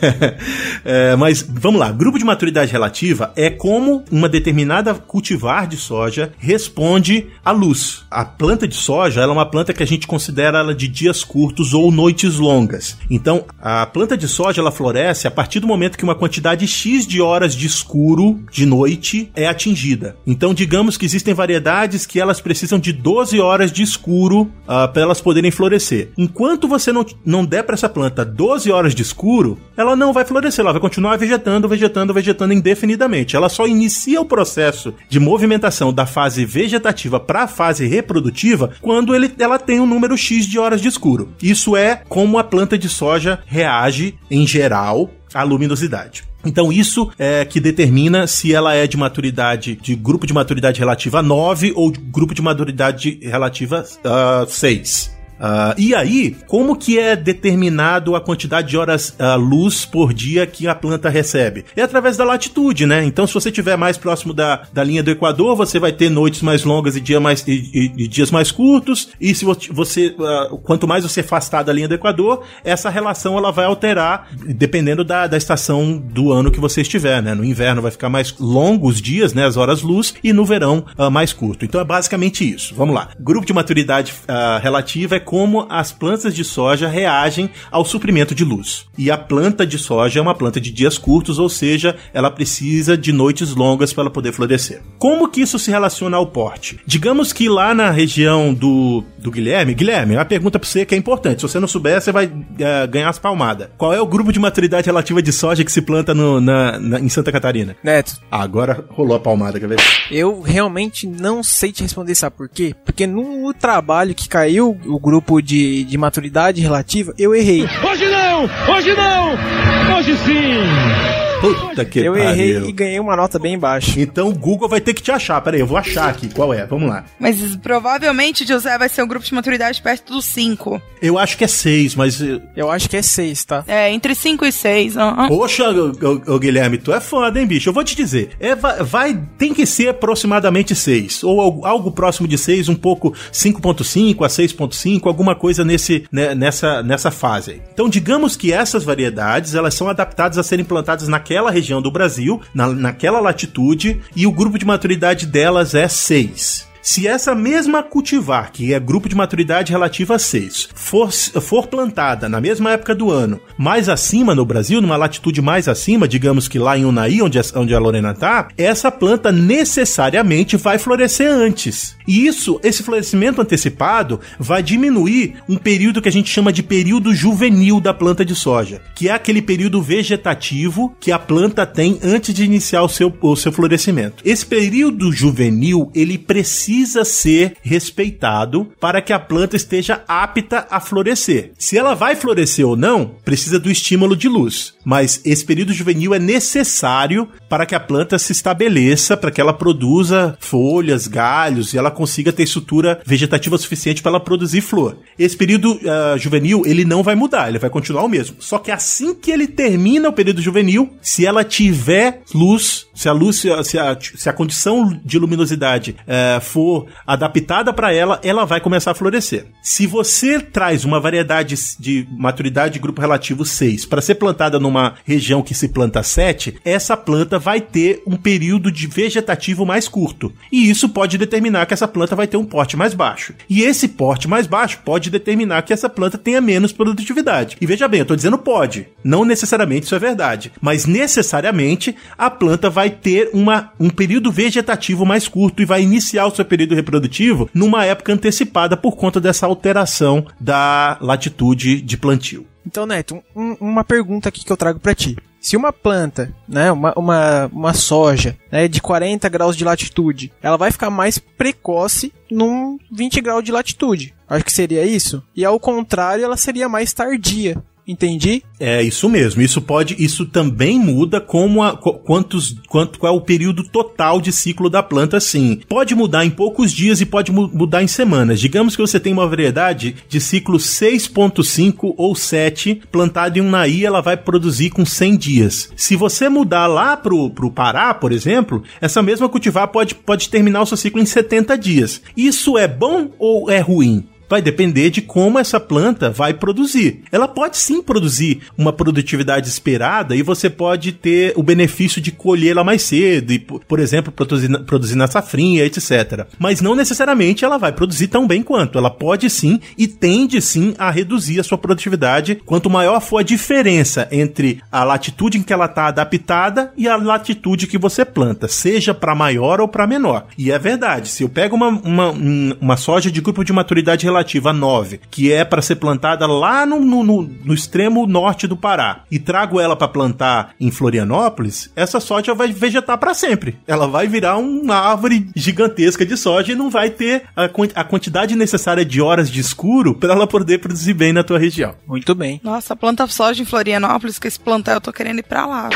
[0.85, 6.31] é, mas vamos lá, grupo de maturidade relativa é como uma determinada cultivar de soja
[6.37, 8.02] responde à luz.
[8.09, 11.73] A planta de soja é uma planta que a gente considera ela de dias curtos
[11.73, 12.97] ou noites longas.
[13.09, 17.07] Então, a planta de soja ela floresce a partir do momento que uma quantidade X
[17.07, 20.15] de horas de escuro de noite é atingida.
[20.25, 25.01] Então, digamos que existem variedades que elas precisam de 12 horas de escuro uh, para
[25.01, 26.11] elas poderem florescer.
[26.17, 30.25] Enquanto você não, não der para essa planta 12 horas de escuro, ela não vai
[30.25, 33.35] florescer, ela vai continuar vegetando, vegetando, vegetando indefinidamente.
[33.35, 39.15] Ela só inicia o processo de movimentação da fase vegetativa para a fase reprodutiva quando
[39.15, 41.33] ele, ela tem um número X de horas de escuro.
[41.41, 46.23] Isso é como a planta de soja reage, em geral, à luminosidade.
[46.45, 51.21] Então isso é que determina se ela é de maturidade, de grupo de maturidade relativa
[51.21, 55.12] 9 ou de grupo de maturidade relativa uh, 6.
[55.43, 60.47] Uh, e aí, como que é determinado a quantidade de horas uh, luz por dia
[60.47, 61.65] que a planta recebe?
[61.75, 63.03] É através da latitude, né?
[63.03, 66.41] Então, se você estiver mais próximo da, da linha do Equador, você vai ter noites
[66.41, 69.09] mais longas e, dia mais, e, e, e dias mais curtos.
[69.19, 73.51] E se você, uh, quanto mais você afastar da linha do Equador, essa relação ela
[73.51, 77.33] vai alterar dependendo da, da estação do ano que você estiver, né?
[77.33, 79.45] No inverno vai ficar mais longos os dias, né?
[79.45, 81.65] As horas luz, e no verão mais curto.
[81.65, 82.75] Então, é basicamente isso.
[82.75, 83.09] Vamos lá.
[83.19, 84.13] Grupo de maturidade
[84.61, 88.85] relativa é como as plantas de soja reagem ao suprimento de luz.
[88.95, 92.95] E a planta de soja é uma planta de dias curtos, ou seja, ela precisa
[92.95, 94.83] de noites longas para poder florescer.
[94.99, 96.79] Como que isso se relaciona ao porte?
[96.85, 100.97] Digamos que lá na região do, do Guilherme, Guilherme, uma pergunta para você que é
[100.99, 101.41] importante.
[101.41, 103.69] Se você não souber, você vai uh, ganhar as palmadas.
[103.75, 106.99] Qual é o grupo de maturidade relativa de soja que se planta no, na, na,
[106.99, 107.75] em Santa Catarina?
[107.83, 108.21] Neto.
[108.29, 109.79] Agora rolou a palmada, quer ver?
[110.11, 112.75] Eu realmente não sei te responder, sabe por quê?
[112.85, 117.63] Porque no trabalho que caiu o grupo grupo de, de maturidade relativa, eu errei.
[117.63, 118.43] Hoje não!
[118.75, 119.97] Hoje não!
[119.97, 121.32] Hoje sim!
[121.51, 123.99] Puta que Eu errei e ganhei uma nota bem baixa.
[123.99, 125.39] Então o Google vai ter que te achar.
[125.41, 126.29] Pera aí, eu vou achar aqui.
[126.33, 126.65] Qual é?
[126.65, 127.03] Vamos lá.
[127.19, 130.81] Mas provavelmente, José, vai ser um grupo de maturidade perto dos 5.
[131.01, 132.21] Eu acho que é 6, mas.
[132.55, 133.63] Eu acho que é 6, tá?
[133.67, 134.95] É, entre 5 e 6.
[134.95, 135.27] Uhum.
[135.27, 137.69] Poxa, ô, ô, Guilherme, tu é foda, hein, bicho?
[137.69, 138.31] Eu vou te dizer.
[138.39, 141.23] É, vai, vai tem que ser aproximadamente 6.
[141.23, 146.33] Ou algo, algo próximo de 6, um pouco 5.5 a 6.5, alguma coisa nesse, né,
[146.33, 147.61] nessa, nessa fase.
[147.73, 151.89] Então, digamos que essas variedades elas são adaptadas a serem plantadas naquela naquela região do
[151.89, 156.72] Brasil, na, naquela latitude, e o grupo de maturidade delas é 6.
[156.85, 162.27] Se essa mesma cultivar, que é grupo de maturidade relativa a 6, for, for plantada
[162.27, 166.59] na mesma época do ano, mais acima no Brasil, numa latitude mais acima, digamos que
[166.59, 171.95] lá em Unai, onde, onde a Lorena está, essa planta necessariamente vai florescer antes.
[172.05, 177.15] E isso, esse florescimento antecipado, vai diminuir um período que a gente chama de período
[177.15, 182.33] juvenil da planta de soja, que é aquele período vegetativo que a planta tem antes
[182.33, 184.21] de iniciar o seu, o seu florescimento.
[184.25, 190.79] Esse período juvenil, ele precisa precisa ser respeitado para que a planta esteja apta a
[190.79, 191.51] florescer.
[191.57, 194.73] Se ela vai florescer ou não, precisa do estímulo de luz.
[194.83, 199.53] Mas esse período juvenil é necessário para que a planta se estabeleça, para que ela
[199.53, 204.97] produza folhas, galhos e ela consiga ter estrutura vegetativa suficiente para ela produzir flor.
[205.17, 208.37] Esse período uh, juvenil ele não vai mudar, ele vai continuar o mesmo.
[208.39, 213.11] Só que assim que ele termina o período juvenil, se ela tiver luz, se a
[213.11, 215.95] luz, se a, se a condição de luminosidade
[216.41, 219.45] for for adaptada para ela, ela vai começar a florescer.
[219.61, 224.93] Se você traz uma variedade de maturidade de grupo relativo 6 para ser plantada numa
[225.05, 230.31] região que se planta 7, essa planta vai ter um período de vegetativo mais curto.
[230.51, 233.33] E isso pode determinar que essa planta vai ter um porte mais baixo.
[233.49, 237.57] E esse porte mais baixo pode determinar que essa planta tenha menos produtividade.
[237.59, 238.87] E veja bem, eu estou dizendo pode.
[239.03, 240.51] Não necessariamente isso é verdade.
[240.61, 246.25] Mas necessariamente a planta vai ter uma, um período vegetativo mais curto e vai iniciar
[246.25, 252.45] o seu período reprodutivo numa época antecipada por conta dessa alteração da latitude de plantio.
[252.65, 255.17] Então, Neto, um, uma pergunta aqui que eu trago para ti.
[255.39, 260.55] Se uma planta, né, uma, uma, uma soja, né, de 40 graus de latitude, ela
[260.55, 264.15] vai ficar mais precoce num 20 graus de latitude.
[264.29, 265.21] Acho que seria isso.
[265.35, 268.41] E ao contrário, ela seria mais tardia Entendi.
[268.59, 269.41] É isso mesmo.
[269.41, 274.21] Isso pode, isso também muda como a, qu- quantos, quanto qual é o período total
[274.21, 275.59] de ciclo da planta, sim.
[275.67, 278.39] Pode mudar em poucos dias e pode mu- mudar em semanas.
[278.39, 283.85] Digamos que você tem uma variedade de ciclo 6.5 ou 7 plantada em um naí,
[283.85, 285.69] ela vai produzir com 100 dias.
[285.75, 290.61] Se você mudar lá pro, pro Pará, por exemplo, essa mesma cultivar pode, pode terminar
[290.61, 292.01] o seu ciclo em 70 dias.
[292.15, 294.05] Isso é bom ou é ruim?
[294.29, 297.01] Vai depender de como essa planta vai produzir.
[297.11, 302.63] Ela pode sim produzir uma produtividade esperada e você pode ter o benefício de colhê-la
[302.63, 306.25] mais cedo e, por exemplo, produzir, produzir na safrinha, etc.
[306.39, 308.77] Mas não necessariamente ela vai produzir tão bem quanto.
[308.77, 313.23] Ela pode sim e tende sim a reduzir a sua produtividade quanto maior for a
[313.23, 318.47] diferença entre a latitude em que ela está adaptada e a latitude que você planta,
[318.47, 320.25] seja para maior ou para menor.
[320.37, 324.05] E é verdade, se eu pego uma, uma, um- uma soja de grupo de maturidade
[324.13, 329.03] relativa 9, que é para ser plantada lá no, no, no- extremo norte do Pará,
[329.09, 333.57] e trago ela para plantar em Florianópolis, essa soja vai vegetar para sempre.
[333.67, 337.45] Ela vai virar uma árvore gigantesca de soja e não vai ter a,
[337.75, 341.75] a quantidade necessária de horas de escuro para ela poder produzir bem na tua região.
[341.87, 342.39] Muito bem.
[342.43, 345.69] Nossa, planta soja em Florianópolis, que esse plantar eu tô querendo ir pra lá.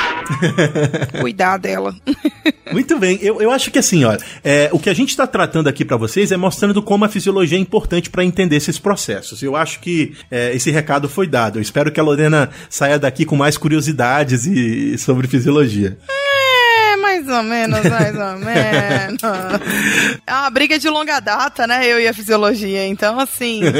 [1.19, 1.95] Cuidar dela.
[2.71, 5.67] Muito bem, eu, eu acho que assim, olha, é, o que a gente está tratando
[5.69, 9.42] aqui para vocês é mostrando como a fisiologia é importante para entender esses processos.
[9.42, 11.58] Eu acho que é, esse recado foi dado.
[11.58, 15.98] Eu espero que a Lorena saia daqui com mais curiosidades e, sobre fisiologia.
[16.10, 19.22] É, mais ou menos, mais ou menos.
[20.26, 21.86] É uma briga de longa data, né?
[21.86, 22.86] Eu e a fisiologia.
[22.88, 23.62] Então, assim.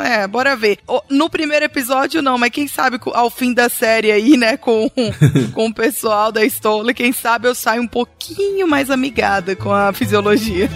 [0.00, 0.78] É, bora ver.
[1.08, 4.56] No primeiro episódio, não, mas quem sabe ao fim da série aí, né?
[4.56, 4.90] Com,
[5.52, 9.92] com o pessoal da Stoller, quem sabe eu saio um pouquinho mais amigada com a
[9.92, 10.68] fisiologia.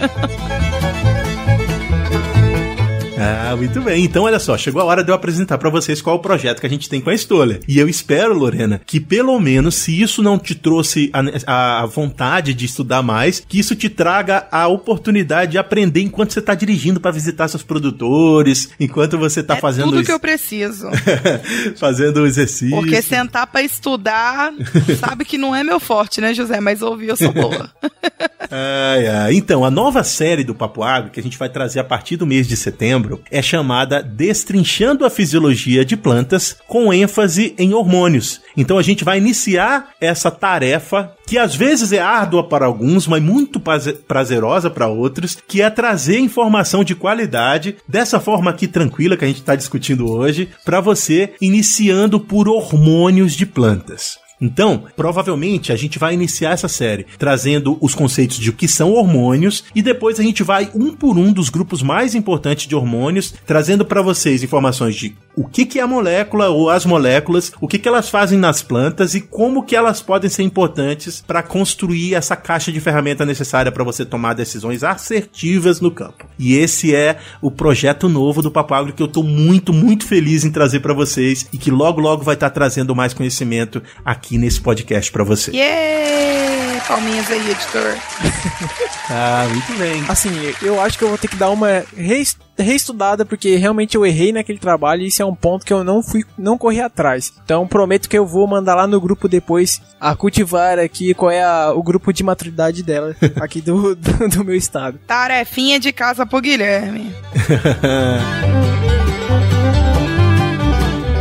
[3.17, 4.03] Ah, muito bem.
[4.03, 6.59] Então, olha só, chegou a hora de eu apresentar para vocês qual é o projeto
[6.59, 7.61] que a gente tem com a Stoller.
[7.67, 11.09] E eu espero, Lorena, que pelo menos, se isso não te trouxe
[11.45, 16.33] a, a vontade de estudar mais, que isso te traga a oportunidade de aprender enquanto
[16.33, 20.05] você está dirigindo para visitar seus produtores, enquanto você está é fazendo tudo isso.
[20.05, 20.87] que eu preciso.
[21.77, 22.75] fazendo o exercício.
[22.75, 24.53] Porque sentar pra estudar,
[24.99, 26.59] sabe que não é meu forte, né, José?
[26.59, 27.69] Mas ouvir eu sou boa.
[28.51, 29.33] Ai, ai.
[29.35, 32.25] Então, a nova série do Papo Agro, que a gente vai trazer a partir do
[32.25, 38.41] mês de setembro, é chamada Destrinchando a Fisiologia de Plantas, com ênfase em hormônios.
[38.57, 43.21] Então, a gente vai iniciar essa tarefa, que às vezes é árdua para alguns, mas
[43.21, 49.17] muito praze- prazerosa para outros, que é trazer informação de qualidade, dessa forma aqui tranquila
[49.17, 54.24] que a gente está discutindo hoje, para você, iniciando por hormônios de plantas.
[54.39, 58.91] Então, provavelmente a gente vai iniciar essa série trazendo os conceitos de o que são
[58.91, 63.33] hormônios e depois a gente vai um por um dos grupos mais importantes de hormônios,
[63.45, 67.67] trazendo para vocês informações de o que, que é a molécula ou as moléculas, o
[67.67, 72.15] que, que elas fazem nas plantas e como que elas podem ser importantes para construir
[72.15, 76.25] essa caixa de ferramenta necessária para você tomar decisões assertivas no campo.
[76.39, 80.51] E esse é o projeto novo do Papagro que eu tô muito, muito feliz em
[80.51, 85.11] trazer para vocês e que logo, logo vai estar trazendo mais conhecimento aqui nesse podcast
[85.11, 85.51] para você.
[85.51, 86.81] Yeah!
[86.87, 87.95] Palminhas aí, editor.
[89.07, 90.03] Ah, muito bem.
[90.09, 90.31] Assim,
[90.63, 94.31] eu acho que eu vou ter que dar uma rees- reestudada, porque realmente eu errei
[94.33, 97.31] naquele trabalho e isso é um ponto que eu não fui, não corri atrás.
[97.45, 101.43] Então prometo que eu vou mandar lá no grupo depois a cultivar aqui qual é
[101.43, 104.99] a- o grupo de maturidade dela aqui do, do, do meu estado.
[105.05, 107.13] Tarefinha de casa pro Guilherme.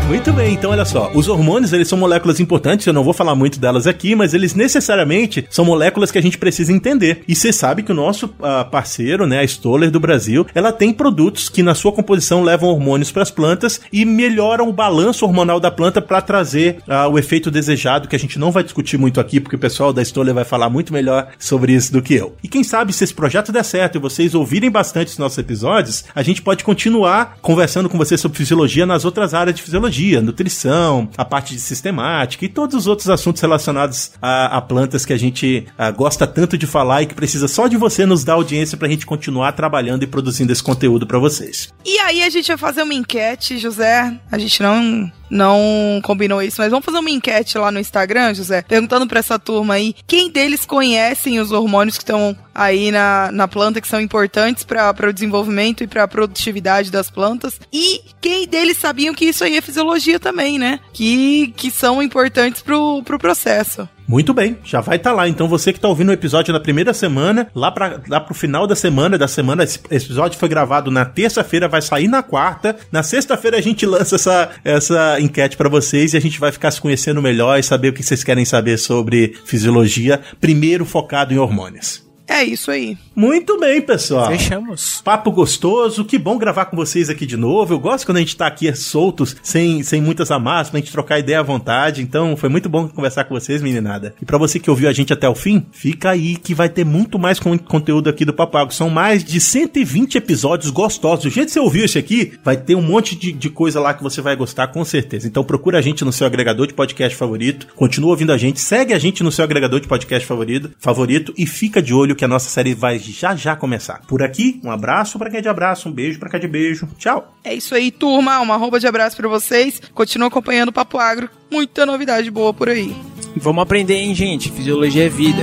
[0.07, 3.35] Muito bem, então olha só, os hormônios eles são moléculas importantes, eu não vou falar
[3.35, 7.23] muito delas aqui, mas eles necessariamente são moléculas que a gente precisa entender.
[7.27, 10.93] E você sabe que o nosso ah, parceiro, né, a Stoller do Brasil, ela tem
[10.93, 15.59] produtos que na sua composição levam hormônios para as plantas e melhoram o balanço hormonal
[15.59, 19.19] da planta para trazer ah, o efeito desejado, que a gente não vai discutir muito
[19.21, 22.37] aqui, porque o pessoal da Stoller vai falar muito melhor sobre isso do que eu.
[22.43, 26.05] E quem sabe se esse projeto der certo e vocês ouvirem bastante os nossos episódios,
[26.15, 31.09] a gente pode continuar conversando com vocês sobre fisiologia nas outras áreas de fisiologia, nutrição,
[31.17, 35.17] a parte de sistemática e todos os outros assuntos relacionados a, a plantas que a
[35.17, 38.77] gente ah, gosta tanto de falar e que precisa só de você nos dar audiência
[38.77, 41.73] pra gente continuar trabalhando e produzindo esse conteúdo pra vocês.
[41.85, 44.19] E aí a gente vai fazer uma enquete, José.
[44.31, 48.63] A gente não não combinou isso, mas vamos fazer uma enquete lá no Instagram, José,
[48.63, 53.49] perguntando pra essa turma aí quem deles conhecem os hormônios que estão aí na, na
[53.49, 58.47] planta que são importantes para o desenvolvimento e para a produtividade das plantas e quem
[58.47, 60.79] deles sabiam que isso aí é fisiologia também, né?
[60.93, 63.89] Que, que são importantes pro, pro processo.
[64.07, 65.29] Muito bem, já vai estar tá lá.
[65.29, 68.67] Então você que está ouvindo o episódio na primeira semana, lá para lá pro final
[68.67, 72.77] da semana, da semana, esse episódio foi gravado na terça-feira, vai sair na quarta.
[72.93, 76.71] Na sexta-feira a gente lança essa, essa enquete para vocês e a gente vai ficar
[76.71, 81.39] se conhecendo melhor e saber o que vocês querem saber sobre fisiologia, primeiro focado em
[81.39, 82.04] hormônios.
[82.27, 82.97] É isso aí.
[83.15, 84.29] Muito bem, pessoal.
[84.29, 85.03] Fechamos.
[85.05, 87.75] Papo gostoso, que bom gravar com vocês aqui de novo.
[87.75, 91.19] Eu gosto quando a gente tá aqui soltos, sem, sem muitas amasas, pra gente trocar
[91.19, 92.03] ideia à vontade.
[92.03, 94.15] Então, foi muito bom conversar com vocês, meninada.
[94.21, 96.85] E para você que ouviu a gente até o fim, fica aí que vai ter
[96.85, 98.73] muito mais conteúdo aqui do Papago.
[98.73, 101.25] São mais de 120 episódios gostosos.
[101.25, 103.93] Do jeito que você ouviu esse aqui, vai ter um monte de, de coisa lá
[103.93, 105.29] que você vai gostar, com certeza.
[105.29, 107.67] Então, procura a gente no seu agregador de podcast favorito.
[107.77, 111.47] Continua ouvindo a gente, segue a gente no seu agregador de podcast favorito, favorito e
[111.47, 114.01] fica de olho que a nossa série vai já já começar.
[114.07, 116.49] Por aqui, um abraço para quem é de abraço, um beijo para quem é de
[116.49, 116.89] beijo.
[116.99, 117.35] Tchau.
[117.43, 118.41] É isso aí, turma.
[118.41, 119.81] Uma arroba de abraço para vocês.
[119.93, 121.29] Continua acompanhando o Papo Agro.
[121.51, 122.95] Muita novidade boa por aí.
[123.37, 124.51] Vamos aprender, hein, gente?
[124.51, 125.43] Fisiologia é vida.